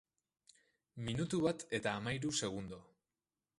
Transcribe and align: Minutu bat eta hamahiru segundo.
Minutu 1.09 1.43
bat 1.45 1.67
eta 1.81 1.95
hamahiru 1.99 2.35
segundo. 2.43 2.83